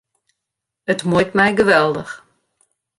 [0.93, 2.13] It muoit my geweldich.